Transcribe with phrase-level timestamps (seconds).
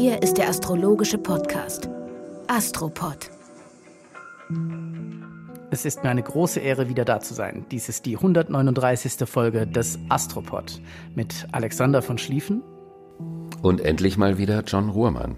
[0.00, 1.88] Hier ist der astrologische Podcast
[2.46, 3.32] Astropod.
[5.72, 7.66] Es ist mir eine große Ehre, wieder da zu sein.
[7.72, 9.28] Dies ist die 139.
[9.28, 10.80] Folge des Astropod
[11.16, 12.62] mit Alexander von Schlieffen.
[13.60, 15.34] Und endlich mal wieder John Ruhrmann.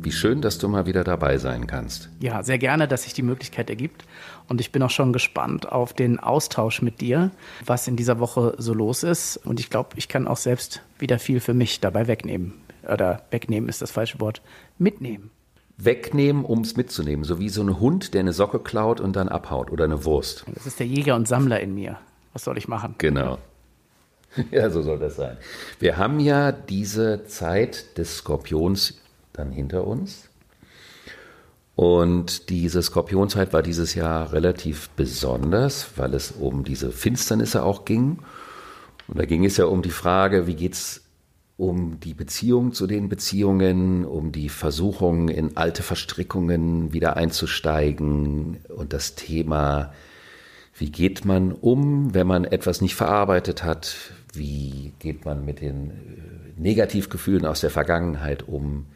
[0.00, 2.08] Wie schön, dass du mal wieder dabei sein kannst.
[2.20, 4.04] Ja, sehr gerne, dass sich die Möglichkeit ergibt.
[4.48, 7.32] Und ich bin auch schon gespannt auf den Austausch mit dir,
[7.66, 9.38] was in dieser Woche so los ist.
[9.38, 12.63] Und ich glaube, ich kann auch selbst wieder viel für mich dabei wegnehmen.
[12.88, 14.42] Oder wegnehmen ist das falsche Wort.
[14.78, 15.30] Mitnehmen.
[15.76, 17.24] Wegnehmen, um es mitzunehmen.
[17.24, 19.70] So wie so ein Hund, der eine Socke klaut und dann abhaut.
[19.70, 20.44] Oder eine Wurst.
[20.54, 21.98] Das ist der Jäger und Sammler in mir.
[22.32, 22.94] Was soll ich machen?
[22.98, 23.38] Genau.
[24.50, 25.36] Ja, so soll das sein.
[25.78, 28.94] Wir haben ja diese Zeit des Skorpions
[29.32, 30.28] dann hinter uns.
[31.76, 38.18] Und diese Skorpionzeit war dieses Jahr relativ besonders, weil es um diese Finsternisse auch ging.
[39.08, 41.03] Und da ging es ja um die Frage, wie geht es
[41.56, 48.92] um die Beziehung zu den Beziehungen, um die Versuchung, in alte Verstrickungen wieder einzusteigen und
[48.92, 49.92] das Thema,
[50.76, 53.94] wie geht man um, wenn man etwas nicht verarbeitet hat,
[54.32, 55.94] wie geht man mit den äh,
[56.60, 58.86] Negativgefühlen aus der Vergangenheit um,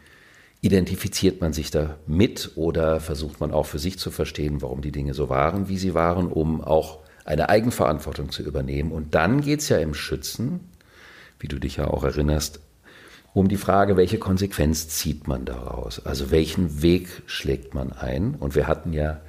[0.60, 4.90] Identifiziert man sich da mit oder versucht man auch für sich zu verstehen, warum die
[4.90, 8.90] Dinge so waren, wie sie waren, um auch eine Eigenverantwortung zu übernehmen?
[8.90, 10.58] Und dann geht es ja im Schützen,
[11.40, 12.60] wie du dich ja auch erinnerst,
[13.34, 16.04] um die Frage, welche Konsequenz zieht man daraus?
[16.04, 18.34] Also welchen Weg schlägt man ein?
[18.34, 19.20] Und wir hatten ja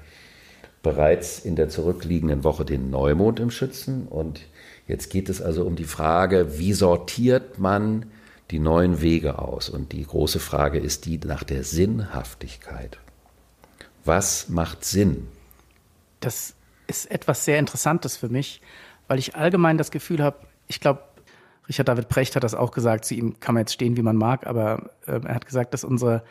[0.82, 4.08] bereits in der zurückliegenden Woche den Neumond im Schützen.
[4.08, 4.42] Und
[4.88, 8.06] jetzt geht es also um die Frage, wie sortiert man
[8.52, 9.70] die neuen Wege aus.
[9.70, 12.98] Und die große Frage ist die nach der Sinnhaftigkeit.
[14.06, 15.28] Was macht Sinn?
[16.20, 16.56] Das
[16.88, 18.62] ist etwas sehr Interessantes für mich,
[19.08, 20.38] weil ich allgemein das Gefühl habe,
[20.68, 21.04] ich glaube,
[21.70, 24.18] Richard David Precht hat das auch gesagt, zu ihm kann man jetzt stehen, wie man
[24.18, 26.24] mag, aber äh, er hat gesagt, dass unsere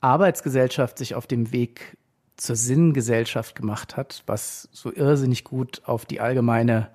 [0.00, 1.96] Arbeitsgesellschaft sich auf dem Weg
[2.36, 6.90] zur Sinngesellschaft gemacht hat, was so irrsinnig gut auf die allgemeine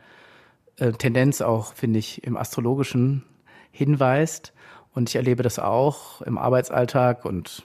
[0.78, 3.24] äh, Tendenz auch, finde ich, im Astrologischen
[3.72, 4.54] hinweist.
[4.94, 7.64] Und ich erlebe das auch im Arbeitsalltag und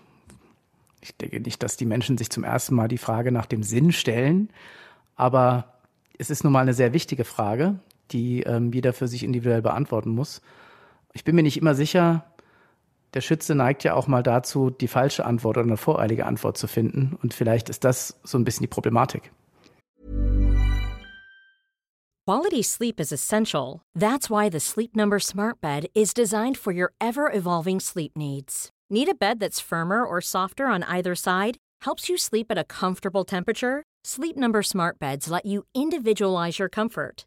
[1.01, 3.93] ich denke nicht, dass die Menschen sich zum ersten Mal die Frage nach dem Sinn
[3.93, 4.51] stellen,
[5.17, 5.75] aber
[6.19, 7.79] es ist nun mal eine sehr wichtige Frage,
[8.11, 10.41] die ähm, jeder für sich individuell beantworten muss.
[11.13, 12.25] Ich bin mir nicht immer sicher,
[13.15, 16.67] der Schütze neigt ja auch mal dazu, die falsche Antwort oder eine voreilige Antwort zu
[16.67, 17.17] finden.
[17.23, 19.31] Und vielleicht ist das so ein bisschen die Problematik.
[22.27, 23.83] Quality sleep is essential.
[23.95, 28.71] That's why the Sleep Number Smart Bed is designed for your ever evolving sleep needs.
[28.91, 31.59] Need a bed that's firmer or softer on either side?
[31.83, 33.83] Helps you sleep at a comfortable temperature?
[34.05, 37.27] Sleep Number Smart Beds let you individualize your comfort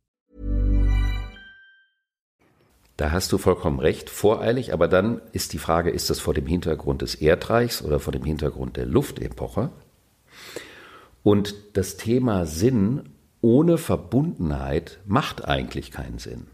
[3.01, 6.45] Da hast du vollkommen recht, voreilig, aber dann ist die Frage, ist das vor dem
[6.45, 9.71] Hintergrund des Erdreichs oder vor dem Hintergrund der Luftepoche?
[11.23, 13.09] Und das Thema Sinn
[13.41, 16.45] ohne Verbundenheit macht eigentlich keinen Sinn.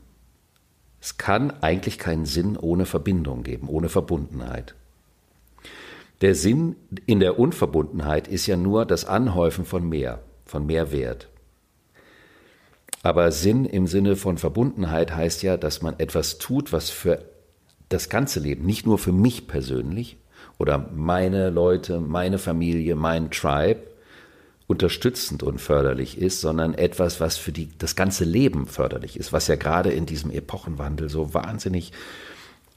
[1.01, 4.73] Es kann eigentlich keinen Sinn ohne Verbindung geben, ohne Verbundenheit.
[6.21, 11.27] Der Sinn in der Unverbundenheit ist ja nur das Anhäufen von mehr, von Mehrwert.
[13.07, 17.23] Aber Sinn im Sinne von Verbundenheit heißt ja, dass man etwas tut, was für
[17.87, 20.17] das ganze Leben, nicht nur für mich persönlich
[20.57, 23.83] oder meine Leute, meine Familie, mein Tribe,
[24.67, 29.47] unterstützend und förderlich ist, sondern etwas, was für die, das ganze Leben förderlich ist, was
[29.47, 31.93] ja gerade in diesem Epochenwandel so wahnsinnig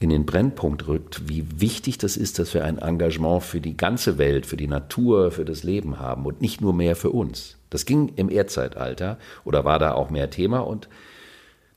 [0.01, 4.17] in den Brennpunkt rückt, wie wichtig das ist, dass wir ein Engagement für die ganze
[4.17, 7.59] Welt, für die Natur, für das Leben haben und nicht nur mehr für uns.
[7.69, 10.89] Das ging im Erdzeitalter oder war da auch mehr Thema und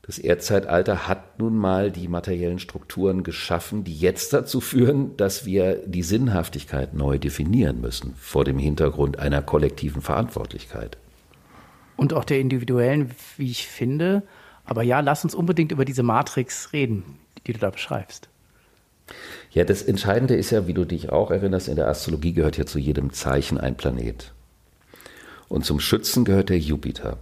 [0.06, 5.76] das Erdzeitalter hat nun mal die materiellen Strukturen geschaffen, die jetzt dazu führen, dass wir
[5.86, 10.98] die Sinnhaftigkeit neu definieren müssen, vor dem Hintergrund einer kollektiven Verantwortlichkeit.
[11.96, 14.24] Und auch der individuellen, wie ich finde.
[14.66, 17.04] Aber ja, lass uns unbedingt über diese Matrix reden,
[17.48, 18.30] die du da beschreibst.
[19.52, 22.66] Ja, das Entscheidende ist ja, wie du dich auch erinnerst, in der Astrologie gehört ja
[22.66, 24.32] zu jedem Zeichen ein Planet.
[25.50, 27.18] Und zum Schützen gehört der Jupiter.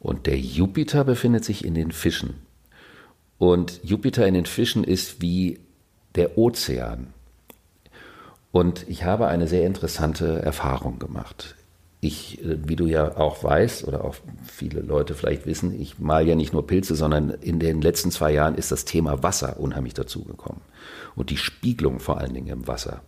[0.00, 2.34] Und der Jupiter befindet sich in den Fischen.
[3.38, 5.60] Und Jupiter in den Fischen ist wie
[6.14, 7.14] der Ozean.
[8.50, 11.56] Und ich habe eine sehr interessante Erfahrung gemacht.
[12.02, 16.26] Ich, äh, wie du ja auch weißt oder auch viele Leute vielleicht wissen, ich mal
[16.26, 19.94] ja nicht nur Pilze, sondern in den letzten zwei Jahren ist das Thema Wasser unheimlich
[19.94, 20.60] dazugekommen.
[21.14, 23.02] Und die Spiegelung vor allen Dingen im Wasser.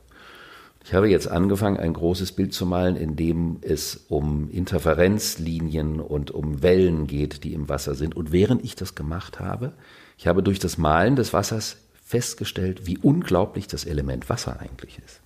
[0.85, 6.31] Ich habe jetzt angefangen, ein großes Bild zu malen, in dem es um Interferenzlinien und
[6.31, 8.15] um Wellen geht, die im Wasser sind.
[8.15, 9.73] Und während ich das gemacht habe,
[10.19, 15.21] ich habe durch das Malen des Wassers festgestellt, wie unglaublich das Element Wasser eigentlich ist.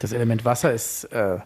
[0.00, 1.38] Das Element Wasser ist äh,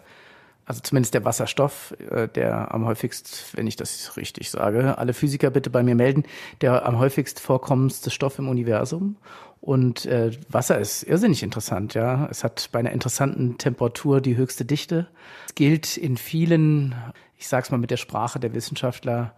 [0.65, 5.51] also zumindest der Wasserstoff, äh, der am häufigst, wenn ich das richtig sage, alle Physiker
[5.51, 6.25] bitte bei mir melden,
[6.61, 9.17] der am häufigst vorkommendste Stoff im Universum.
[9.61, 12.29] Und äh, Wasser ist irrsinnig interessant, ja.
[12.31, 15.09] Es hat bei einer interessanten Temperatur die höchste Dichte.
[15.47, 16.95] Es gilt in vielen,
[17.37, 19.35] ich sag's mal mit der Sprache der Wissenschaftler,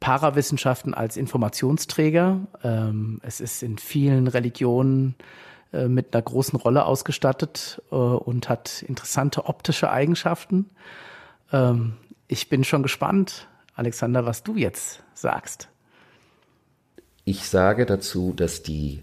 [0.00, 2.40] Parawissenschaften als Informationsträger.
[2.62, 5.14] Ähm, es ist in vielen Religionen
[5.72, 10.70] mit einer großen Rolle ausgestattet äh, und hat interessante optische Eigenschaften.
[11.52, 11.94] Ähm,
[12.28, 15.68] ich bin schon gespannt, Alexander, was du jetzt sagst.
[17.24, 19.02] Ich sage dazu, dass die,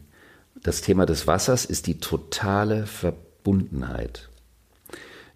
[0.56, 4.30] das Thema des Wassers ist die totale Verbundenheit.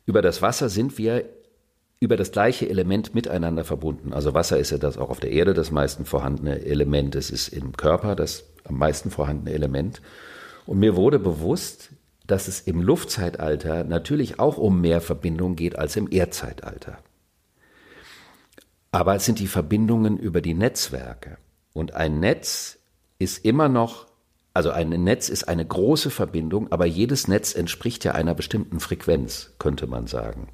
[0.05, 1.25] Über das Wasser sind wir
[1.99, 4.13] über das gleiche Element miteinander verbunden.
[4.13, 7.15] Also Wasser ist ja das auch auf der Erde das meisten vorhandene Element.
[7.15, 10.01] Es ist im Körper das am meisten vorhandene Element.
[10.67, 11.89] Und mir wurde bewusst,
[12.27, 16.99] dass es im Luftzeitalter natürlich auch um mehr Verbindungen geht als im Erdzeitalter.
[18.91, 21.37] Aber es sind die Verbindungen über die Netzwerke.
[21.73, 22.79] Und ein Netz
[23.17, 24.07] ist immer noch,
[24.53, 29.51] also ein Netz ist eine große Verbindung, aber jedes Netz entspricht ja einer bestimmten Frequenz,
[29.59, 30.49] könnte man sagen.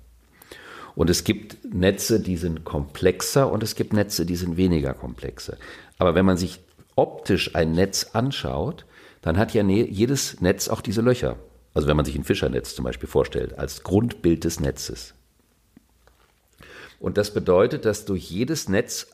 [0.96, 5.58] Und es gibt Netze, die sind komplexer und es gibt Netze, die sind weniger komplexe.
[5.98, 6.60] Aber wenn man sich
[6.96, 8.86] optisch ein Netz anschaut,
[9.24, 11.38] dann hat ja jedes Netz auch diese Löcher.
[11.74, 15.16] Also wenn man sich ein Fischernetz zum Beispiel vorstellt, als Grundbild des Netzes.
[17.00, 19.08] Und das bedeutet, dass durch jedes Netz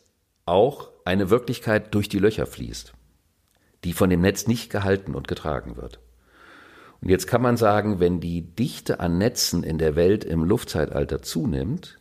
[0.46, 2.94] auch eine Wirklichkeit durch die Löcher fließt,
[3.84, 6.00] die von dem Netz nicht gehalten und getragen wird.
[7.02, 11.22] Und jetzt kann man sagen, wenn die Dichte an Netzen in der Welt im Luftzeitalter
[11.22, 12.00] zunimmt,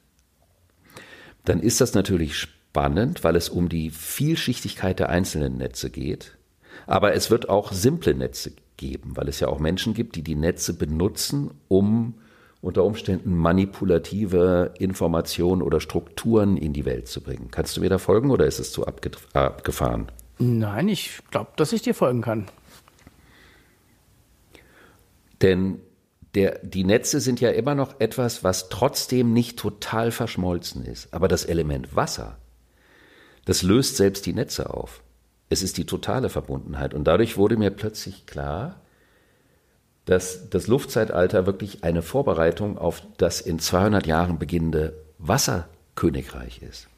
[1.45, 6.38] dann ist das natürlich spannend, weil es um die Vielschichtigkeit der einzelnen Netze geht.
[6.87, 10.37] Aber es wird auch simple Netze geben, weil es ja auch Menschen gibt, die die
[10.37, 12.15] Netze benutzen, um
[12.61, 17.49] unter Umständen manipulative Informationen oder Strukturen in die Welt zu bringen.
[17.51, 20.11] Kannst du mir da folgen oder ist es zu abgefahren?
[20.39, 22.47] Nein, ich glaube, dass ich dir folgen kann.
[25.43, 25.81] Denn
[26.35, 31.13] der, die Netze sind ja immer noch etwas, was trotzdem nicht total verschmolzen ist.
[31.15, 32.39] Aber das Element Wasser,
[33.45, 35.03] das löst selbst die Netze auf.
[35.51, 36.95] Es ist die totale Verbundenheit.
[36.95, 38.81] Und dadurch wurde mir plötzlich klar,
[40.05, 46.89] dass das Luftzeitalter wirklich eine Vorbereitung auf das in 200 Jahren beginnende Wasserkönigreich ist.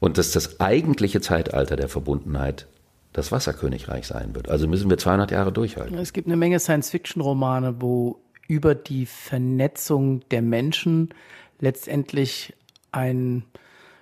[0.00, 2.66] Und dass das eigentliche Zeitalter der Verbundenheit
[3.14, 4.50] das Wasserkönigreich sein wird.
[4.50, 5.96] Also müssen wir 200 Jahre durchhalten.
[5.96, 11.14] Es gibt eine Menge Science-Fiction-Romane, wo über die Vernetzung der Menschen
[11.60, 12.54] letztendlich
[12.92, 13.44] ein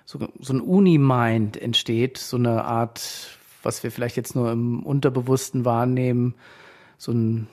[0.05, 5.65] so, so ein Unimind entsteht, so eine Art was wir vielleicht jetzt nur im Unterbewussten
[5.65, 6.35] wahrnehmen,
[6.97, 7.47] so ein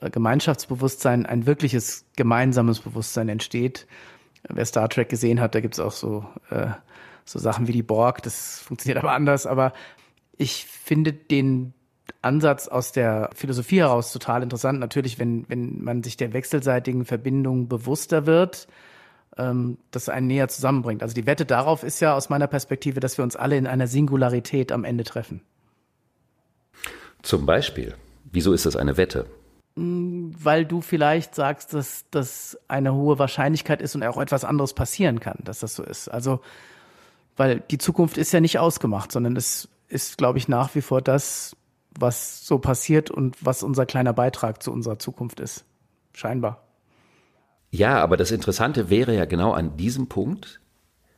[0.00, 3.86] äh, Gemeinschaftsbewusstsein, ein wirkliches gemeinsames Bewusstsein entsteht.
[4.48, 6.68] Wer Star Trek gesehen hat, da gibt's auch so, äh,
[7.24, 9.46] so Sachen wie die Borg, das funktioniert aber anders.
[9.46, 9.72] Aber
[10.36, 11.72] ich finde den
[12.20, 14.80] Ansatz aus der Philosophie heraus total interessant.
[14.80, 18.66] Natürlich, wenn, wenn man sich der wechselseitigen Verbindung bewusster wird,
[19.38, 21.02] ähm, das einen näher zusammenbringt.
[21.02, 23.86] Also die Wette darauf ist ja aus meiner Perspektive, dass wir uns alle in einer
[23.86, 25.42] Singularität am Ende treffen.
[27.22, 27.94] Zum Beispiel.
[28.30, 29.26] Wieso ist das eine Wette?
[29.76, 34.74] Mm, weil du vielleicht sagst, dass das eine hohe Wahrscheinlichkeit ist und auch etwas anderes
[34.74, 36.08] passieren kann, dass das so ist.
[36.08, 36.40] Also,
[37.36, 41.02] weil die Zukunft ist ja nicht ausgemacht, sondern es ist, glaube ich, nach wie vor
[41.02, 41.56] das,
[41.98, 45.64] was so passiert und was unser kleiner Beitrag zu unserer Zukunft ist.
[46.12, 46.62] Scheinbar.
[47.74, 50.60] Ja, aber das Interessante wäre ja genau an diesem Punkt,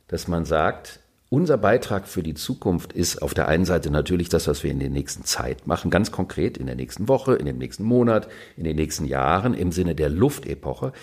[0.08, 4.48] dass man sagt, unser Beitrag für die Zukunft ist auf der einen Seite natürlich das,
[4.48, 7.58] was wir in der nächsten Zeit machen, ganz konkret in der nächsten Woche, in dem
[7.58, 10.94] nächsten Monat, in den nächsten Jahren im Sinne der Luftepoche.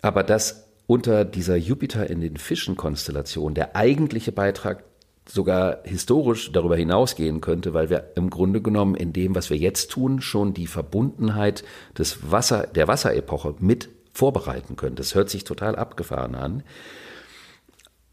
[0.00, 4.84] Aber dass unter dieser Jupiter in den Fischen-Konstellation der eigentliche Beitrag
[5.28, 9.90] sogar historisch darüber hinausgehen könnte, weil wir im Grunde genommen in dem, was wir jetzt
[9.90, 11.62] tun, schon die Verbundenheit
[11.98, 14.96] des Wasser, der Wasserepoche mit vorbereiten können.
[14.96, 16.62] Das hört sich total abgefahren an.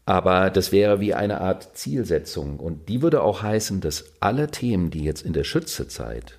[0.06, 2.58] Aber das wäre wie eine Art Zielsetzung.
[2.58, 6.38] Und die würde auch heißen, dass alle Themen, die jetzt in der Schützezeit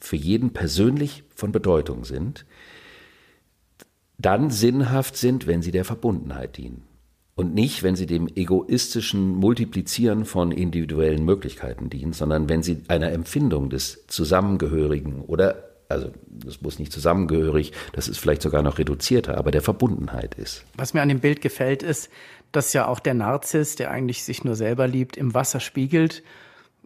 [0.00, 2.44] für jeden persönlich von Bedeutung sind,
[4.18, 6.82] dann sinnhaft sind, wenn sie der Verbundenheit dienen.
[7.36, 13.12] Und nicht, wenn sie dem egoistischen Multiplizieren von individuellen Möglichkeiten dienen, sondern wenn sie einer
[13.12, 19.36] Empfindung des Zusammengehörigen oder, also das muss nicht zusammengehörig, das ist vielleicht sogar noch reduzierter,
[19.36, 20.64] aber der Verbundenheit ist.
[20.74, 22.10] Was mir an dem Bild gefällt, ist,
[22.52, 26.22] dass ja auch der Narzisst, der eigentlich sich nur selber liebt, im Wasser spiegelt.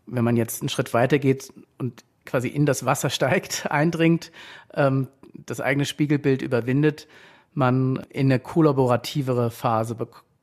[0.06, 4.32] Wenn man jetzt einen Schritt weiter geht und quasi in das Wasser steigt, eindringt,
[4.74, 5.08] ähm,
[5.46, 7.08] das eigene Spiegelbild überwindet,
[7.54, 9.96] man in eine kollaborativere Phase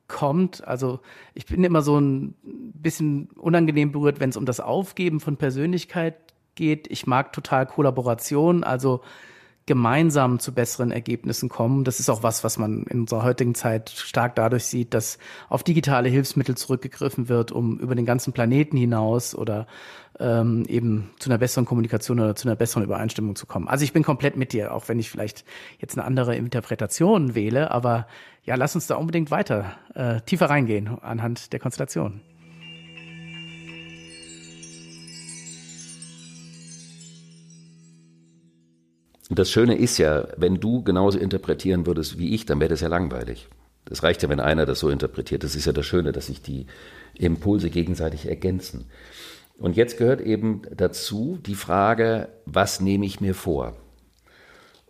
[0.08, 0.66] kommt.
[0.66, 1.00] Also
[1.34, 6.16] ich bin immer so ein bisschen unangenehm berührt, wenn es um das Aufgeben von Persönlichkeit
[6.54, 6.90] geht.
[6.90, 9.00] Ich mag total Kollaboration, also
[9.66, 11.84] gemeinsam zu besseren Ergebnissen kommen.
[11.84, 15.18] Das ist auch was, was man in unserer heutigen Zeit stark dadurch sieht, dass
[15.48, 19.66] auf digitale Hilfsmittel zurückgegriffen wird, um über den ganzen Planeten hinaus oder
[20.18, 23.68] ähm, eben zu einer besseren Kommunikation oder zu einer besseren Übereinstimmung zu kommen.
[23.68, 25.44] Also ich bin komplett mit dir, auch wenn ich vielleicht
[25.78, 28.08] jetzt eine andere Interpretation wähle, aber
[28.44, 32.20] ja, lass uns da unbedingt weiter äh, tiefer reingehen anhand der Konstellation.
[39.32, 42.82] Und das Schöne ist ja, wenn du genauso interpretieren würdest wie ich, dann wäre das
[42.82, 43.48] ja langweilig.
[43.86, 45.42] Das reicht ja, wenn einer das so interpretiert.
[45.42, 46.66] Das ist ja das Schöne, dass sich die
[47.14, 48.90] Impulse gegenseitig ergänzen.
[49.56, 53.74] Und jetzt gehört eben dazu die Frage, was nehme ich mir vor?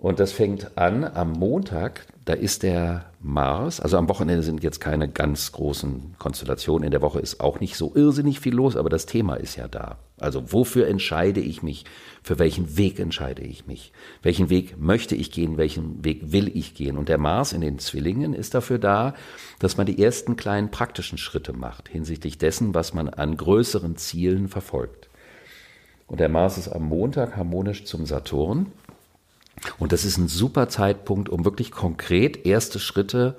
[0.02, 4.80] Und das fängt an am Montag, da ist der Mars, also am Wochenende sind jetzt
[4.80, 8.88] keine ganz großen Konstellationen, in der Woche ist auch nicht so irrsinnig viel los, aber
[8.88, 9.98] das Thema ist ja da.
[10.18, 11.84] Also wofür entscheide ich mich?
[12.20, 13.92] Für welchen Weg entscheide ich mich?
[14.22, 15.56] Welchen Weg möchte ich gehen?
[15.56, 16.98] Welchen Weg will ich gehen?
[16.98, 19.14] Und der Mars in den Zwillingen ist dafür da,
[19.60, 24.48] dass man die ersten kleinen praktischen Schritte macht hinsichtlich dessen, was man an größeren Zielen
[24.48, 25.10] verfolgt.
[26.08, 28.72] Und der Mars ist am Montag harmonisch zum Saturn.
[29.78, 33.36] Und das ist ein super Zeitpunkt, um wirklich konkret erste Schritte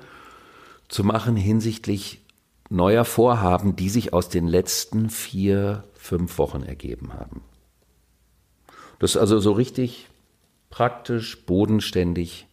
[0.88, 2.22] zu machen hinsichtlich
[2.70, 7.42] neuer Vorhaben, die sich aus den letzten vier, fünf Wochen ergeben haben.
[9.00, 10.08] Das ist also so richtig
[10.70, 12.48] praktisch, bodenständig.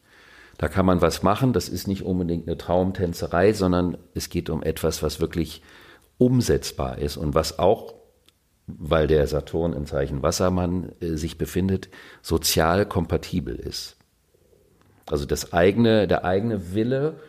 [0.58, 1.52] Da kann man was machen.
[1.52, 5.62] Das ist nicht unbedingt eine Traumtänzerei, sondern es geht um etwas, was wirklich
[6.18, 7.94] umsetzbar ist und was auch
[8.78, 11.88] weil der Saturn im Zeichen Wassermann äh, sich befindet,
[12.22, 13.96] sozial kompatibel ist.
[15.06, 17.20] Also das eigene, der eigene Wille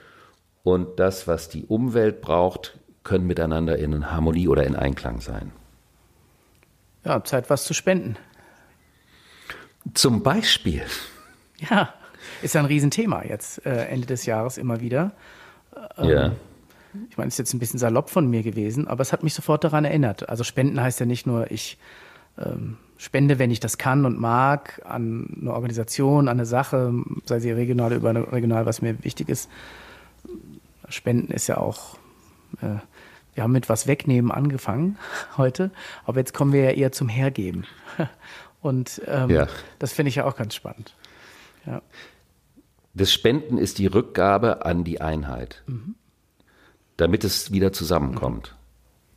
[0.63, 5.51] und das, was die Umwelt braucht, können miteinander in Harmonie oder in Einklang sein.
[7.03, 8.17] Ja, Zeit, was zu spenden.
[9.95, 10.83] Zum Beispiel.
[11.57, 11.93] Ja,
[12.43, 15.13] ist ja ein Riesenthema jetzt äh, Ende des Jahres immer wieder.
[15.98, 16.31] Ähm, ja
[17.10, 19.63] ich meine, ist jetzt ein bisschen salopp von mir gewesen, aber es hat mich sofort
[19.63, 20.29] daran erinnert.
[20.29, 21.77] Also Spenden heißt ja nicht nur, ich
[22.38, 26.93] ähm, spende, wenn ich das kann und mag, an eine Organisation, an eine Sache,
[27.25, 29.50] sei sie regional oder regional, was mir wichtig ist.
[30.88, 31.98] Spenden ist ja auch,
[32.62, 32.75] äh,
[33.33, 34.98] wir haben mit was wegnehmen angefangen
[35.38, 35.71] heute,
[36.05, 37.65] aber jetzt kommen wir ja eher zum Hergeben.
[38.62, 39.48] Und ähm, ja.
[39.79, 40.95] das finde ich ja auch ganz spannend.
[41.65, 41.81] Ja.
[42.93, 45.63] Das Spenden ist die Rückgabe an die Einheit.
[45.65, 45.95] Mhm
[47.01, 48.55] damit es wieder zusammenkommt.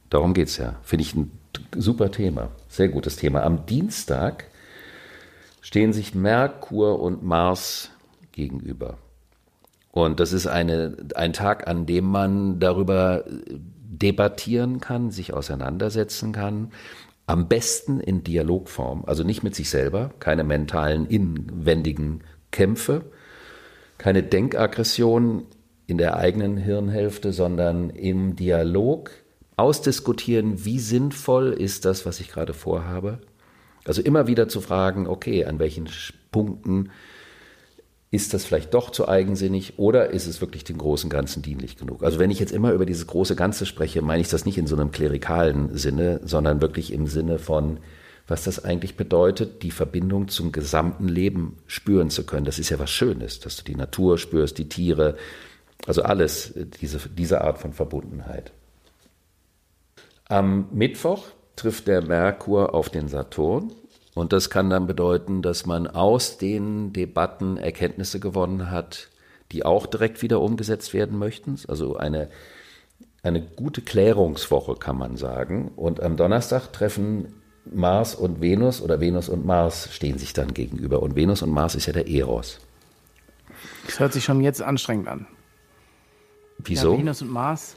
[0.08, 0.76] Darum geht es ja.
[0.82, 1.30] Finde ich ein
[1.76, 2.48] super Thema.
[2.66, 3.42] Sehr gutes Thema.
[3.42, 4.46] Am Dienstag
[5.60, 7.90] stehen sich Merkur und Mars
[8.32, 8.96] gegenüber.
[9.90, 16.72] Und das ist eine, ein Tag, an dem man darüber debattieren kann, sich auseinandersetzen kann.
[17.26, 23.02] Am besten in Dialogform, also nicht mit sich selber, keine mentalen, inwendigen Kämpfe,
[23.98, 25.44] keine Denkaggression,
[25.86, 29.10] in der eigenen Hirnhälfte, sondern im Dialog
[29.56, 33.20] ausdiskutieren, wie sinnvoll ist das, was ich gerade vorhabe.
[33.84, 35.88] Also immer wieder zu fragen, okay, an welchen
[36.32, 36.90] Punkten
[38.10, 42.02] ist das vielleicht doch zu eigensinnig oder ist es wirklich dem großen Ganzen dienlich genug?
[42.02, 44.68] Also wenn ich jetzt immer über dieses große Ganze spreche, meine ich das nicht in
[44.68, 47.78] so einem klerikalen Sinne, sondern wirklich im Sinne von,
[48.26, 52.46] was das eigentlich bedeutet, die Verbindung zum gesamten Leben spüren zu können.
[52.46, 55.16] Das ist ja was Schönes, dass du die Natur spürst, die Tiere,
[55.86, 58.52] also alles, diese, diese Art von Verbundenheit.
[60.28, 61.26] Am Mittwoch
[61.56, 63.72] trifft der Merkur auf den Saturn
[64.14, 69.08] und das kann dann bedeuten, dass man aus den Debatten Erkenntnisse gewonnen hat,
[69.52, 71.58] die auch direkt wieder umgesetzt werden möchten.
[71.68, 72.30] Also eine,
[73.22, 75.72] eine gute Klärungswoche kann man sagen.
[75.76, 81.02] Und am Donnerstag treffen Mars und Venus oder Venus und Mars stehen sich dann gegenüber.
[81.02, 82.60] Und Venus und Mars ist ja der Eros.
[83.86, 85.26] Das hört sich schon jetzt anstrengend an.
[86.58, 86.92] Wieso?
[86.92, 87.76] Ja, Venus und Mars.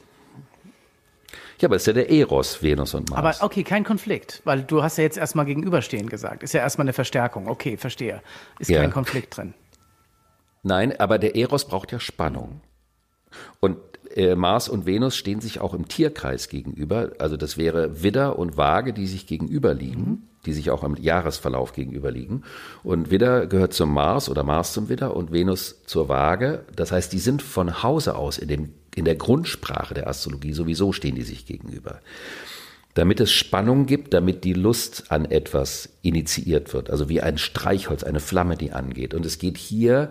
[1.60, 3.40] Ja, aber es ist ja der Eros, Venus und Mars.
[3.40, 6.42] Aber okay, kein Konflikt, weil du hast ja jetzt erstmal gegenüberstehen gesagt.
[6.42, 7.48] Ist ja erstmal eine Verstärkung.
[7.48, 8.22] Okay, verstehe.
[8.58, 8.80] Ist ja.
[8.80, 9.54] kein Konflikt drin.
[10.62, 12.60] Nein, aber der Eros braucht ja Spannung.
[13.60, 13.78] Und
[14.14, 17.12] äh, Mars und Venus stehen sich auch im Tierkreis gegenüber.
[17.18, 20.22] Also das wäre Widder und Waage, die sich gegenüberliegen, mhm.
[20.48, 22.42] Die sich auch im Jahresverlauf gegenüberliegen.
[22.82, 26.64] Und Widder gehört zum Mars oder Mars zum Widder und Venus zur Waage.
[26.74, 30.92] Das heißt, die sind von Hause aus in, dem, in der Grundsprache der Astrologie sowieso
[30.92, 32.00] stehen die sich gegenüber.
[32.94, 38.02] Damit es Spannung gibt, damit die Lust an etwas initiiert wird, also wie ein Streichholz,
[38.02, 39.12] eine Flamme, die angeht.
[39.12, 40.10] Und es geht hier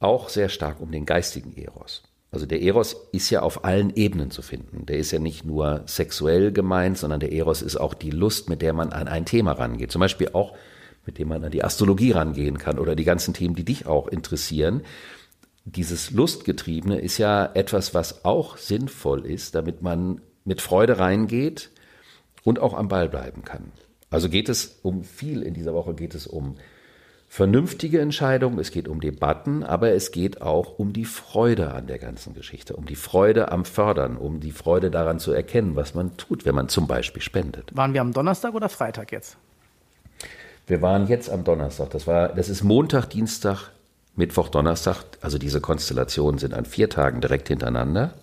[0.00, 2.02] auch sehr stark um den geistigen Eros.
[2.30, 4.84] Also der Eros ist ja auf allen Ebenen zu finden.
[4.84, 8.60] Der ist ja nicht nur sexuell gemeint, sondern der Eros ist auch die Lust, mit
[8.60, 9.90] der man an ein Thema rangeht.
[9.90, 10.54] Zum Beispiel auch,
[11.06, 14.08] mit dem man an die Astrologie rangehen kann oder die ganzen Themen, die dich auch
[14.08, 14.82] interessieren.
[15.64, 21.70] Dieses Lustgetriebene ist ja etwas, was auch sinnvoll ist, damit man mit Freude reingeht
[22.44, 23.72] und auch am Ball bleiben kann.
[24.10, 26.56] Also geht es um viel in dieser Woche, geht es um
[27.28, 31.98] vernünftige Entscheidungen, es geht um Debatten, aber es geht auch um die Freude an der
[31.98, 36.16] ganzen Geschichte, um die Freude am Fördern, um die Freude daran zu erkennen, was man
[36.16, 37.70] tut, wenn man zum Beispiel spendet.
[37.76, 39.36] Waren wir am Donnerstag oder Freitag jetzt?
[40.66, 41.90] Wir waren jetzt am Donnerstag.
[41.90, 43.70] Das war, das ist Montag, Dienstag,
[44.16, 45.04] Mittwoch, Donnerstag.
[45.20, 48.14] Also diese Konstellationen sind an vier Tagen direkt hintereinander.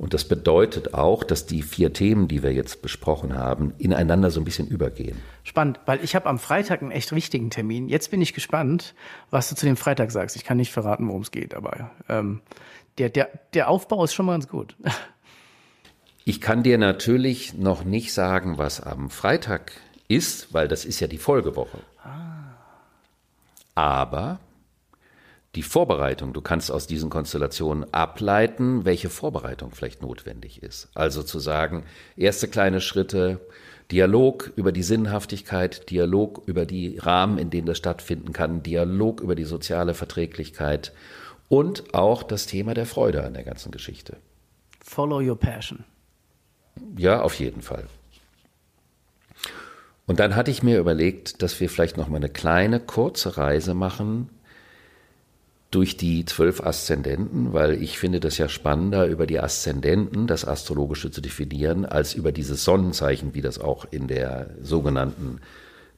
[0.00, 4.40] Und das bedeutet auch, dass die vier Themen, die wir jetzt besprochen haben, ineinander so
[4.40, 5.18] ein bisschen übergehen.
[5.44, 7.86] Spannend, weil ich habe am Freitag einen echt wichtigen Termin.
[7.86, 8.94] Jetzt bin ich gespannt,
[9.28, 10.36] was du zu dem Freitag sagst.
[10.36, 12.40] Ich kann nicht verraten, worum es geht, aber ähm,
[12.96, 14.74] der, der, der Aufbau ist schon mal ganz gut.
[16.26, 19.72] Ich kann dir natürlich noch nicht sagen, was am Freitag
[20.06, 21.78] ist, weil das ist ja die Folgewoche.
[22.04, 22.56] Ah.
[23.74, 24.38] Aber
[25.54, 26.32] die Vorbereitung.
[26.32, 30.88] Du kannst aus diesen Konstellationen ableiten, welche Vorbereitung vielleicht notwendig ist.
[30.94, 31.84] Also zu sagen,
[32.16, 33.40] erste kleine Schritte,
[33.90, 39.34] Dialog über die Sinnhaftigkeit, Dialog über die Rahmen, in denen das stattfinden kann, Dialog über
[39.34, 40.92] die soziale Verträglichkeit
[41.48, 44.18] und auch das Thema der Freude an der ganzen Geschichte.
[44.80, 45.84] Follow your passion.
[46.96, 47.88] Ja, auf jeden Fall.
[50.06, 53.74] Und dann hatte ich mir überlegt, dass wir vielleicht noch mal eine kleine kurze Reise
[53.74, 54.30] machen
[55.70, 61.10] durch die zwölf Aszendenten, weil ich finde das ja spannender, über die Aszendenten das Astrologische
[61.10, 65.40] zu definieren, als über dieses Sonnenzeichen, wie das auch in der sogenannten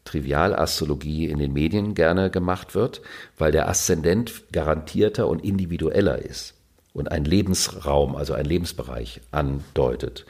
[0.05, 3.03] Trivialastrologie in den Medien gerne gemacht wird,
[3.39, 6.55] weil der Aszendent garantierter und individueller ist
[6.93, 10.27] und ein Lebensraum, also ein Lebensbereich andeutet.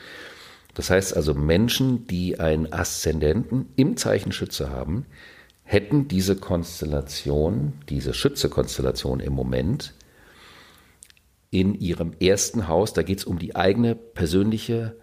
[0.75, 5.07] Das heißt also Menschen, die einen Aszendenten im Zeichen Schütze haben,
[5.73, 9.95] hätten diese Konstellation, diese Schütze-Konstellation im Moment
[11.51, 14.97] in ihrem ersten Haus, da geht es um die eigene persönliche,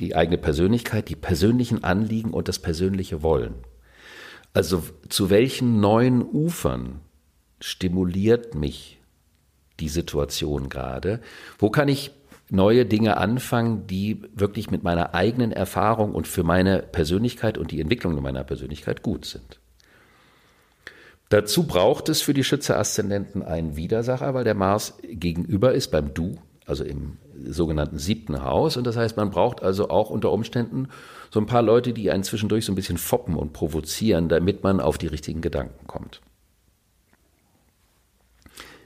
[0.00, 3.54] die eigene Persönlichkeit, die persönlichen Anliegen und das persönliche Wollen.
[4.52, 7.00] Also zu welchen neuen Ufern
[7.60, 9.00] stimuliert mich
[9.80, 11.20] die Situation gerade?
[11.58, 12.10] Wo kann ich
[12.50, 17.80] neue Dinge anfangen, die wirklich mit meiner eigenen Erfahrung und für meine Persönlichkeit und die
[17.80, 19.60] Entwicklung meiner Persönlichkeit gut sind?
[21.34, 26.36] Dazu braucht es für die Schütze-Aszendenten einen Widersacher, weil der Mars gegenüber ist beim Du,
[26.64, 28.76] also im sogenannten siebten Haus.
[28.76, 30.90] Und das heißt, man braucht also auch unter Umständen
[31.32, 34.78] so ein paar Leute, die einen zwischendurch so ein bisschen foppen und provozieren, damit man
[34.78, 36.20] auf die richtigen Gedanken kommt.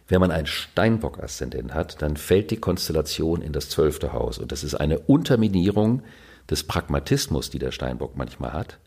[0.06, 4.38] Wenn man einen Steinbock-Aszendent hat, dann fällt die Konstellation in das zwölfte Haus.
[4.38, 6.02] Und das ist eine Unterminierung
[6.48, 8.78] des Pragmatismus, die der Steinbock manchmal hat.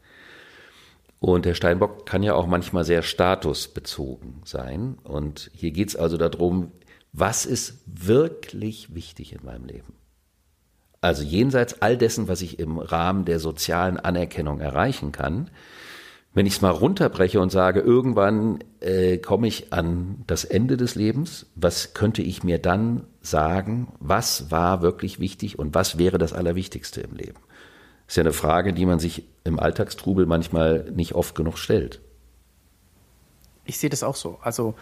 [1.22, 4.98] Und der Steinbock kann ja auch manchmal sehr statusbezogen sein.
[5.04, 6.72] Und hier geht es also darum,
[7.14, 9.94] was ist wirklich wichtig in meinem Leben?
[11.00, 15.52] Also jenseits all dessen, was ich im Rahmen der sozialen Anerkennung erreichen kann,
[16.34, 20.96] wenn ich es mal runterbreche und sage, irgendwann äh, komme ich an das Ende des
[20.96, 26.34] Lebens, was könnte ich mir dann sagen, was war wirklich wichtig und was wäre das
[26.34, 27.40] Allerwichtigste im Leben?
[28.12, 32.02] Ist ja eine Frage, die man sich im Alltagstrubel manchmal nicht oft genug stellt.
[33.64, 34.38] Ich sehe das auch so.
[34.42, 34.76] Also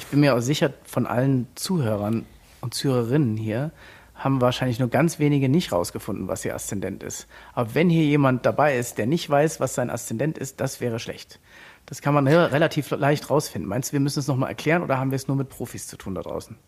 [0.00, 2.26] ich bin mir auch sicher, von allen Zuhörern
[2.60, 3.70] und Zuhörerinnen hier
[4.16, 7.28] haben wahrscheinlich nur ganz wenige nicht rausgefunden, was ihr Aszendent ist.
[7.54, 10.98] Aber wenn hier jemand dabei ist, der nicht weiß, was sein Aszendent ist, das wäre
[10.98, 11.38] schlecht.
[11.86, 13.68] Das kann man relativ leicht rausfinden.
[13.68, 15.96] Meinst du, wir müssen es nochmal erklären oder haben wir es nur mit Profis zu
[15.96, 16.58] tun da draußen?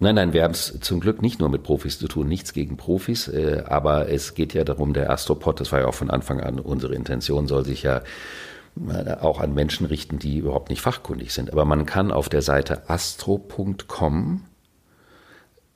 [0.00, 2.76] Nein, nein, wir haben es zum Glück nicht nur mit Profis zu tun, nichts gegen
[2.76, 6.40] Profis, äh, aber es geht ja darum, der Astropod, das war ja auch von Anfang
[6.40, 8.02] an unsere Intention, soll sich ja
[8.88, 11.52] äh, auch an Menschen richten, die überhaupt nicht fachkundig sind.
[11.52, 14.44] Aber man kann auf der Seite astro.com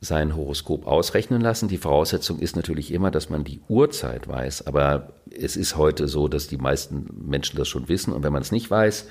[0.01, 1.69] sein Horoskop ausrechnen lassen.
[1.69, 6.29] Die Voraussetzung ist natürlich immer, dass man die Uhrzeit weiß, aber es ist heute so,
[6.29, 9.07] dass die meisten Menschen das schon wissen und wenn man es nicht weiß,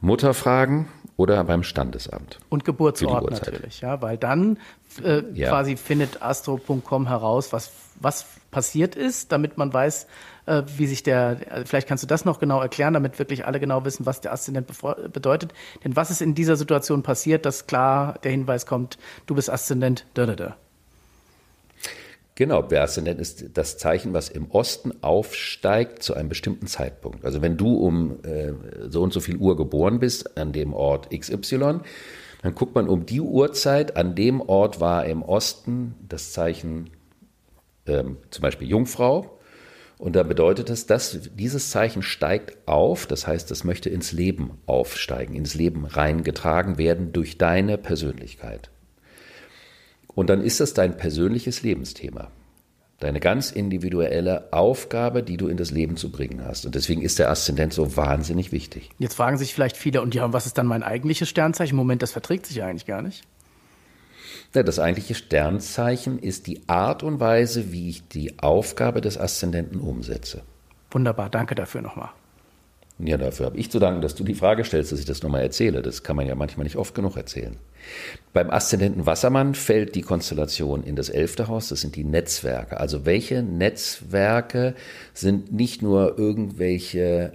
[0.00, 2.38] Mutter fragen oder beim Standesamt.
[2.48, 4.58] Und Geburtsort natürlich, ja, weil dann
[5.04, 5.50] äh, ja.
[5.50, 10.06] quasi findet astro.com heraus, was, was passiert ist, damit man weiß,
[10.46, 13.60] äh, wie sich der, äh, vielleicht kannst du das noch genau erklären, damit wirklich alle
[13.60, 14.66] genau wissen, was der Aszendent
[15.12, 15.52] bedeutet.
[15.84, 20.06] Denn was ist in dieser Situation passiert, dass klar der Hinweis kommt, du bist Aszendent,
[20.14, 20.56] da, da, da.
[22.40, 27.22] Genau, der Aszendent ist das Zeichen, was im Osten aufsteigt zu einem bestimmten Zeitpunkt.
[27.22, 28.54] Also wenn du um äh,
[28.88, 31.80] so und so viel Uhr geboren bist, an dem Ort XY,
[32.40, 36.88] dann guckt man um die Uhrzeit, an dem Ort war im Osten das Zeichen
[37.86, 39.38] ähm, zum Beispiel Jungfrau.
[39.98, 44.52] Und da bedeutet es, dass dieses Zeichen steigt auf, das heißt, es möchte ins Leben
[44.64, 48.70] aufsteigen, ins Leben reingetragen werden durch deine Persönlichkeit.
[50.14, 52.30] Und dann ist das dein persönliches Lebensthema.
[52.98, 56.66] Deine ganz individuelle Aufgabe, die du in das Leben zu bringen hast.
[56.66, 58.90] Und deswegen ist der Aszendent so wahnsinnig wichtig.
[58.98, 61.76] Jetzt fragen sich vielleicht viele, und ja, was ist dann mein eigentliches Sternzeichen?
[61.76, 63.24] Moment, das verträgt sich ja eigentlich gar nicht.
[64.54, 69.80] Ja, das eigentliche Sternzeichen ist die Art und Weise, wie ich die Aufgabe des Aszendenten
[69.80, 70.42] umsetze.
[70.90, 72.10] Wunderbar, danke dafür nochmal.
[72.98, 75.42] Ja, dafür habe ich zu danken, dass du die Frage stellst, dass ich das nochmal
[75.42, 75.80] erzähle.
[75.80, 77.56] Das kann man ja manchmal nicht oft genug erzählen.
[78.32, 82.78] Beim Aszendenten Wassermann fällt die Konstellation in das elfte Haus, das sind die Netzwerke.
[82.78, 84.74] Also welche Netzwerke
[85.14, 87.32] sind nicht nur irgendwelche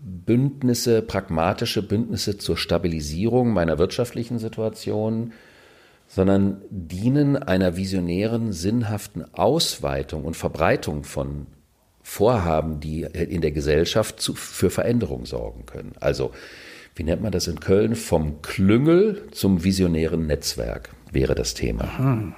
[0.00, 5.32] Bündnisse, pragmatische Bündnisse zur Stabilisierung meiner wirtschaftlichen Situation,
[6.06, 11.46] sondern dienen einer visionären, sinnhaften Ausweitung und Verbreitung von
[12.02, 15.92] Vorhaben, die in der Gesellschaft zu, für Veränderung sorgen können.
[16.00, 16.32] Also,
[16.94, 17.94] wie nennt man das in Köln?
[17.94, 21.84] Vom Klüngel zum visionären Netzwerk wäre das Thema.
[21.84, 22.34] Aha.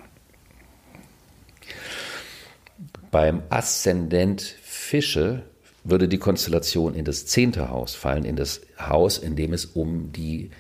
[3.11, 5.43] Beim Aszendent Fische
[5.85, 10.13] würde die Konstellation in das zehnte Haus fallen, in das Haus, in dem es um
[10.13, 10.51] die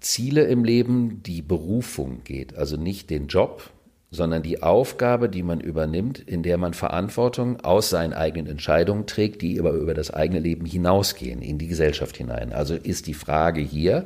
[0.00, 2.56] Ziele im Leben, die Berufung geht.
[2.56, 3.70] Also nicht den Job,
[4.14, 9.42] sondern die Aufgabe, die man übernimmt, in der man Verantwortung aus seinen eigenen Entscheidungen trägt,
[9.42, 12.52] die aber über das eigene Leben hinausgehen, in die Gesellschaft hinein.
[12.52, 14.04] Also ist die Frage hier,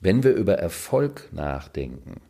[0.00, 2.20] wenn wir über Erfolg nachdenken,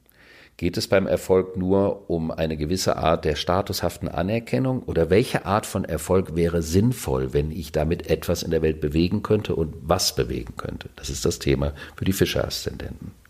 [0.57, 5.67] geht es beim Erfolg nur um eine gewisse Art der statushaften Anerkennung oder welche Art
[5.67, 10.15] von Erfolg wäre sinnvoll, wenn ich damit etwas in der Welt bewegen könnte und was
[10.15, 10.91] bewegen könnte?
[10.95, 13.21] Das ist das Thema für die Fischer-Aszendenten.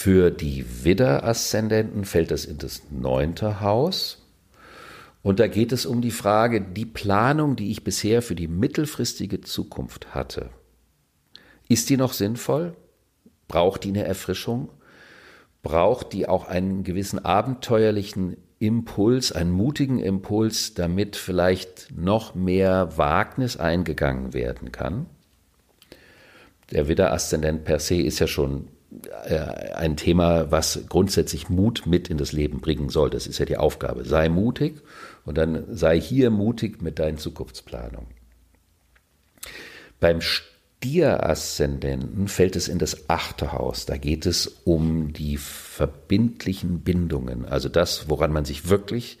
[0.00, 4.24] Für die Widder-Aszendenten fällt es in das neunte Haus.
[5.22, 9.40] Und da geht es um die Frage, die Planung, die ich bisher für die mittelfristige
[9.40, 10.50] Zukunft hatte,
[11.68, 12.76] ist die noch sinnvoll?
[13.48, 14.70] Braucht die eine Erfrischung?
[15.64, 23.56] Braucht die auch einen gewissen abenteuerlichen Impuls, einen mutigen Impuls, damit vielleicht noch mehr Wagnis
[23.56, 25.06] eingegangen werden kann?
[26.70, 28.68] Der Widder-Aszendent per se ist ja schon
[29.74, 33.10] ein Thema, was grundsätzlich Mut mit in das Leben bringen soll.
[33.10, 34.04] Das ist ja die Aufgabe.
[34.04, 34.80] Sei mutig
[35.24, 38.08] und dann sei hier mutig mit deinen Zukunftsplanungen.
[40.00, 43.84] Beim Stier-Aszendenten fällt es in das achte Haus.
[43.84, 49.18] Da geht es um die verbindlichen Bindungen, also das, woran man sich wirklich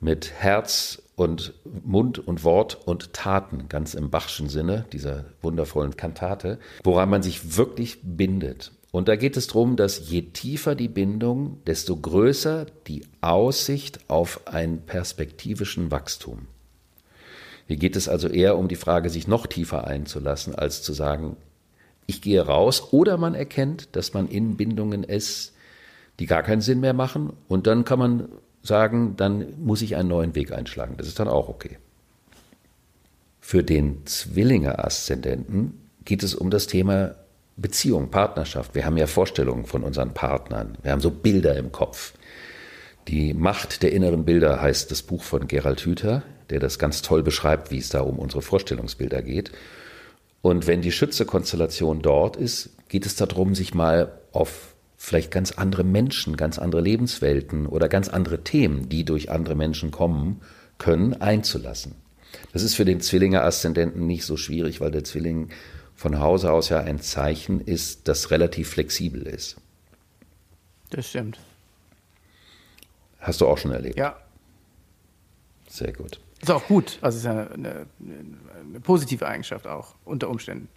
[0.00, 6.58] mit Herz und Mund und Wort und Taten, ganz im Bachschen Sinne dieser wundervollen Kantate,
[6.82, 8.72] woran man sich wirklich bindet.
[8.90, 14.46] Und da geht es darum, dass je tiefer die Bindung, desto größer die Aussicht auf
[14.46, 16.46] einen perspektivischen Wachstum.
[17.66, 21.36] Hier geht es also eher um die Frage, sich noch tiefer einzulassen, als zu sagen,
[22.06, 25.54] ich gehe raus, oder man erkennt, dass man in Bindungen ist,
[26.20, 28.28] die gar keinen Sinn mehr machen, und dann kann man
[28.64, 30.96] sagen, dann muss ich einen neuen Weg einschlagen.
[30.96, 31.78] Das ist dann auch okay.
[33.40, 37.14] Für den Zwillinge-Aszendenten geht es um das Thema
[37.56, 38.74] Beziehung, Partnerschaft.
[38.74, 40.76] Wir haben ja Vorstellungen von unseren Partnern.
[40.82, 42.14] Wir haben so Bilder im Kopf.
[43.06, 47.22] Die Macht der inneren Bilder heißt das Buch von Gerald Hüther, der das ganz toll
[47.22, 49.52] beschreibt, wie es da um unsere Vorstellungsbilder geht.
[50.40, 54.73] Und wenn die Schütze-Konstellation dort ist, geht es darum, sich mal auf
[55.04, 59.90] vielleicht ganz andere Menschen, ganz andere Lebenswelten oder ganz andere Themen, die durch andere Menschen
[59.90, 60.40] kommen
[60.78, 61.94] können, einzulassen.
[62.54, 65.50] Das ist für den Zwillinge-Aszendenten nicht so schwierig, weil der Zwilling
[65.94, 69.56] von Hause aus ja ein Zeichen ist, das relativ flexibel ist.
[70.88, 71.38] Das stimmt.
[73.20, 73.98] Hast du auch schon erlebt?
[73.98, 74.16] Ja.
[75.68, 76.18] Sehr gut.
[76.40, 76.98] Ist auch gut.
[77.02, 80.68] Also ist ja eine, eine positive Eigenschaft auch unter Umständen.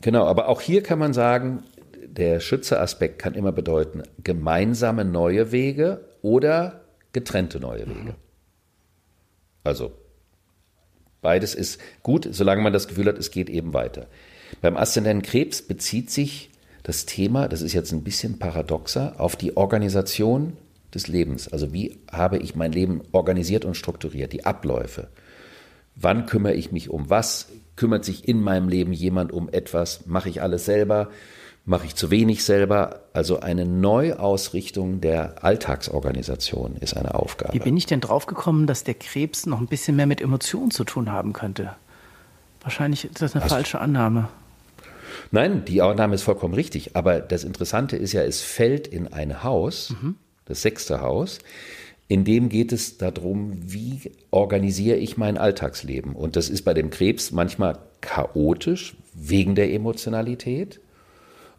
[0.00, 1.62] Genau, aber auch hier kann man sagen,
[2.06, 6.80] der Schütze-Aspekt kann immer bedeuten gemeinsame neue Wege oder
[7.12, 8.14] getrennte neue Wege.
[9.64, 9.92] Also
[11.22, 14.06] Beides ist gut, solange man das Gefühl hat, es geht eben weiter.
[14.62, 16.50] Beim Aszendenten Krebs bezieht sich
[16.82, 20.56] das Thema, das ist jetzt ein bisschen paradoxer, auf die Organisation
[20.94, 21.48] des Lebens.
[21.48, 25.08] Also wie habe ich mein Leben organisiert und strukturiert, die Abläufe.
[25.94, 27.48] Wann kümmere ich mich um was?
[27.76, 30.06] Kümmert sich in meinem Leben jemand um etwas?
[30.06, 31.10] Mache ich alles selber?
[31.64, 33.00] Mache ich zu wenig selber?
[33.12, 37.52] Also eine Neuausrichtung der Alltagsorganisation ist eine Aufgabe.
[37.52, 40.84] Wie bin ich denn draufgekommen, dass der Krebs noch ein bisschen mehr mit Emotionen zu
[40.84, 41.74] tun haben könnte?
[42.62, 44.28] Wahrscheinlich ist das eine also, falsche Annahme.
[45.30, 46.96] Nein, die Annahme ist vollkommen richtig.
[46.96, 50.16] Aber das Interessante ist ja, es fällt in ein Haus, mhm.
[50.46, 51.38] das sechste Haus,
[52.08, 56.16] in dem geht es darum, wie organisiere ich mein Alltagsleben.
[56.16, 60.80] Und das ist bei dem Krebs manchmal chaotisch wegen der Emotionalität.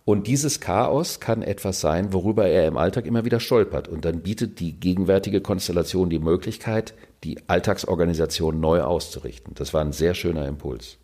[0.04, 3.88] Und dieses Chaos kann etwas sein, worüber er im Alltag immer wieder stolpert.
[3.88, 9.54] Und dann bietet die gegenwärtige Konstellation die Möglichkeit, die Alltagsorganisation neu auszurichten.
[9.54, 10.98] Das war ein sehr schöner Impuls.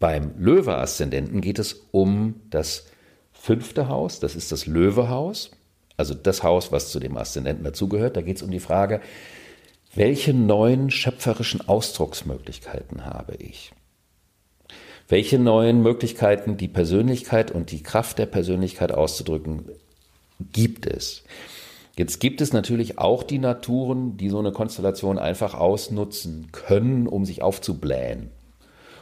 [0.00, 2.86] Beim Löwe-Aszendenten geht es um das
[3.32, 5.50] fünfte Haus, das ist das Löwehaus
[5.98, 8.16] also das Haus, was zu dem Aszendenten dazugehört.
[8.16, 9.02] Da geht es um die Frage,
[9.94, 13.72] welche neuen schöpferischen Ausdrucksmöglichkeiten habe ich?
[15.10, 19.64] Welche neuen Möglichkeiten, die Persönlichkeit und die Kraft der Persönlichkeit auszudrücken,
[20.52, 21.22] gibt es?
[21.96, 27.24] Jetzt gibt es natürlich auch die Naturen, die so eine Konstellation einfach ausnutzen können, um
[27.24, 28.28] sich aufzublähen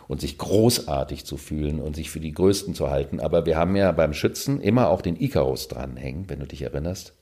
[0.07, 3.19] und sich großartig zu fühlen und sich für die Größten zu halten.
[3.19, 7.14] Aber wir haben ja beim Schützen immer auch den Icarus dranhängen, wenn du dich erinnerst.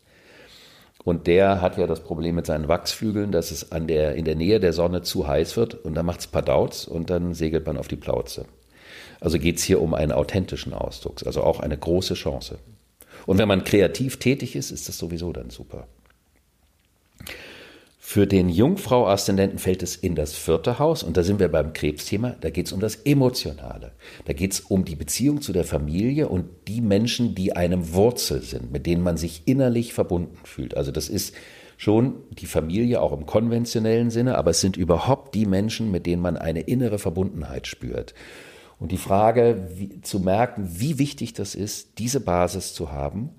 [1.05, 4.37] Und der hat ja das Problem mit seinen Wachsflügeln, dass es an der, in der
[4.37, 7.79] Nähe der Sonne zu heiß wird und dann macht es Padauts und dann segelt man
[7.79, 8.45] auf die Plauze.
[9.21, 12.59] Also geht es hier um einen authentischen Ausdruck, also auch eine große Chance.
[13.27, 15.87] Und wenn man kreativ tätig ist, ist das sowieso dann super.
[18.07, 22.37] Für den Jungfrau-Aszendenten fällt es in das vierte Haus und da sind wir beim Krebsthema.
[22.41, 23.93] Da geht es um das Emotionale.
[24.27, 28.43] Da geht es um die Beziehung zu der Familie und die Menschen, die einem Wurzel
[28.43, 30.77] sind, mit denen man sich innerlich verbunden fühlt.
[30.77, 31.35] Also das ist
[31.79, 36.23] schon die Familie auch im konventionellen Sinne, aber es sind überhaupt die Menschen, mit denen
[36.23, 38.15] man eine innere Verbundenheit spürt.
[38.79, 43.31] Und die Frage wie, zu merken, wie wichtig das ist, diese Basis zu haben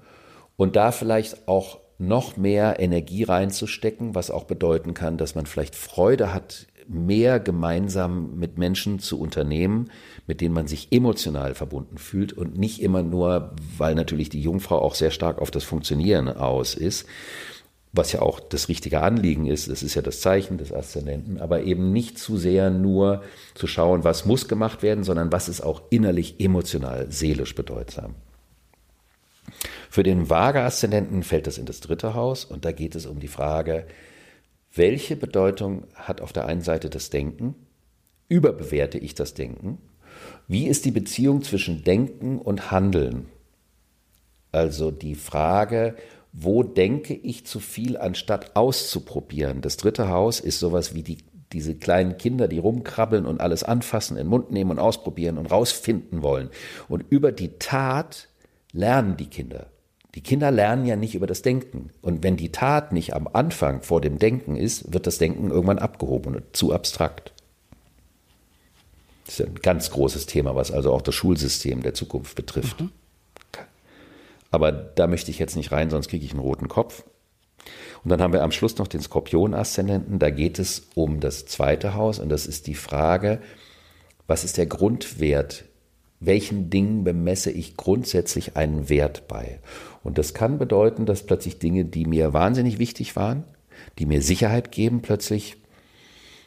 [0.58, 5.76] und da vielleicht auch noch mehr Energie reinzustecken, was auch bedeuten kann, dass man vielleicht
[5.76, 9.90] Freude hat, mehr gemeinsam mit Menschen zu unternehmen,
[10.28, 14.80] mit denen man sich emotional verbunden fühlt und nicht immer nur, weil natürlich die Jungfrau
[14.80, 17.08] auch sehr stark auf das Funktionieren aus ist,
[17.96, 21.64] was ja auch das richtige Anliegen ist, das ist ja das Zeichen des Aszendenten, aber
[21.64, 25.82] eben nicht zu sehr nur zu schauen, was muss gemacht werden, sondern was ist auch
[25.90, 28.16] innerlich emotional, seelisch bedeutsam.
[29.90, 33.30] Für den Waage-Aszendenten fällt das in das dritte Haus und da geht es um die
[33.30, 33.86] Frage,
[34.74, 37.56] welche Bedeutung hat auf der einen Seite das Denken?
[38.28, 39.78] Überbewerte ich das Denken?
[40.48, 43.28] Wie ist die Beziehung zwischen Denken und Handeln?
[44.52, 45.96] Also die Frage,
[46.38, 49.62] wo denke ich zu viel, anstatt auszuprobieren?
[49.62, 51.20] Das dritte Haus ist sowas wie die,
[51.54, 55.46] diese kleinen Kinder, die rumkrabbeln und alles anfassen, in den Mund nehmen und ausprobieren und
[55.46, 56.50] rausfinden wollen.
[56.90, 58.28] Und über die Tat
[58.74, 59.68] lernen die Kinder.
[60.16, 61.92] Die Kinder lernen ja nicht über das Denken.
[62.02, 65.80] Und wenn die Tat nicht am Anfang vor dem Denken ist, wird das Denken irgendwann
[65.80, 67.32] abgehoben und zu abstrakt.
[69.26, 72.82] Das ist ein ganz großes Thema, was also auch das Schulsystem der Zukunft betrifft.
[72.82, 72.92] Mhm.
[74.52, 77.04] Aber da möchte ich jetzt nicht rein, sonst kriege ich einen roten Kopf.
[78.04, 80.20] Und dann haben wir am Schluss noch den Skorpion-Aszendenten.
[80.20, 83.42] Da geht es um das zweite Haus und das ist die Frage,
[84.28, 85.66] was ist der Grundwert
[86.20, 89.60] welchen Dingen bemesse ich grundsätzlich einen Wert bei.
[90.04, 93.44] Und das kann bedeuten, dass plötzlich Dinge, die mir wahnsinnig wichtig waren,
[94.00, 95.58] die mir Sicherheit geben, plötzlich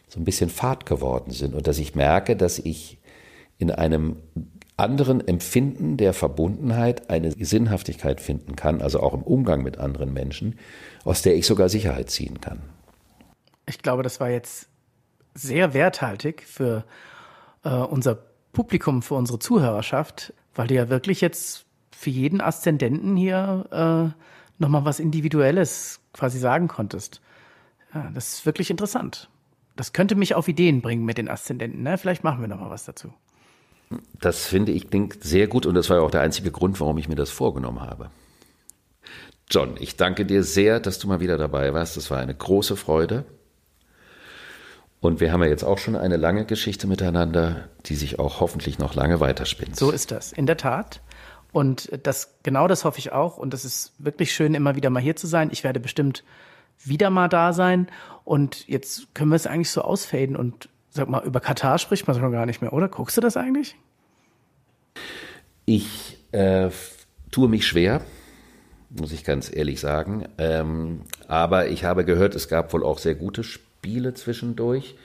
[0.09, 2.99] so ein bisschen Fahrt geworden sind und dass ich merke, dass ich
[3.59, 4.17] in einem
[4.79, 10.59] anderen Empfinden der Verbundenheit eine Sinnhaftigkeit finden kann, also auch im Umgang mit anderen Menschen,
[11.05, 12.61] aus der ich sogar Sicherheit ziehen kann.
[13.67, 14.69] Ich glaube, das war jetzt
[15.35, 16.85] sehr werthaltig für
[17.64, 18.19] äh, unser
[18.53, 24.85] Publikum, für unsere Zuhörerschaft, weil du ja wirklich jetzt für jeden Aszendenten hier äh, nochmal
[24.85, 27.21] was Individuelles quasi sagen konntest.
[27.93, 29.29] Ja, das ist wirklich interessant.
[29.77, 31.83] Das könnte mich auf Ideen bringen mit den Aszendenten.
[31.83, 31.99] Ne?
[31.99, 33.12] Vielleicht machen wir nochmal was dazu.
[34.20, 36.98] Das finde ich klingt sehr gut und das war ja auch der einzige Grund, warum
[36.98, 38.11] ich mir das vorgenommen habe.
[39.51, 41.96] John, ich danke dir sehr, dass du mal wieder dabei warst.
[41.96, 43.24] Das war eine große Freude.
[45.01, 48.79] Und wir haben ja jetzt auch schon eine lange Geschichte miteinander, die sich auch hoffentlich
[48.79, 49.77] noch lange weiterspinnt.
[49.77, 51.01] So ist das, in der Tat.
[51.53, 53.38] Und das, genau das hoffe ich auch.
[53.38, 55.51] Und es ist wirklich schön, immer wieder mal hier zu sein.
[55.53, 56.24] Ich werde bestimmt
[56.85, 57.88] wieder mal da sein.
[58.24, 60.68] Und jetzt können wir es eigentlich so ausfaden und
[60.99, 62.89] Sag mal, über Katar spricht man doch gar nicht mehr, oder?
[62.89, 63.77] Guckst du das eigentlich?
[65.65, 66.71] Ich äh,
[67.31, 68.01] tue mich schwer,
[68.91, 70.27] muss ich ganz ehrlich sagen.
[70.39, 74.97] Ähm, aber ich habe gehört, es gab wohl auch sehr gute Spiele zwischendurch.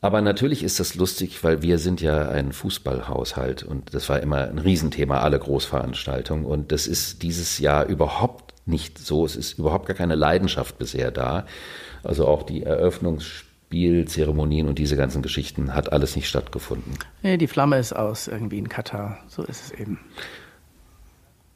[0.00, 4.48] Aber natürlich ist das lustig, weil wir sind ja ein Fußballhaushalt und das war immer
[4.48, 6.44] ein Riesenthema, alle Großveranstaltungen.
[6.44, 9.24] Und das ist dieses Jahr überhaupt nicht so.
[9.24, 11.46] Es ist überhaupt gar keine Leidenschaft bisher da.
[12.02, 12.64] Also auch die
[13.70, 16.94] Eröffnungsspielzeremonien und diese ganzen Geschichten hat alles nicht stattgefunden.
[17.22, 19.18] Nee, die Flamme ist aus irgendwie in Katar.
[19.28, 19.98] So ist es eben.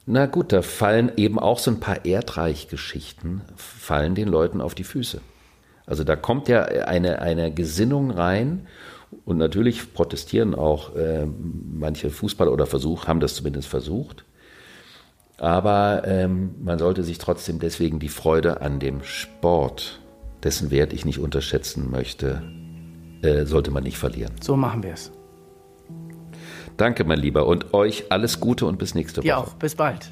[0.05, 4.83] Na gut, da fallen eben auch so ein paar Erdreichgeschichten, fallen den Leuten auf die
[4.83, 5.19] Füße.
[5.87, 8.67] Also da kommt ja eine, eine Gesinnung rein
[9.25, 14.25] und natürlich protestieren auch äh, manche Fußballer oder Versuch, haben das zumindest versucht.
[15.37, 19.99] Aber ähm, man sollte sich trotzdem deswegen die Freude an dem Sport,
[20.45, 22.41] dessen Wert ich nicht unterschätzen möchte,
[23.21, 24.31] äh, sollte man nicht verlieren.
[24.39, 25.11] So machen wir es.
[26.77, 29.27] Danke, mein Lieber, und euch alles Gute und bis nächste Woche.
[29.27, 29.55] Ja, auch.
[29.55, 30.11] Bis bald.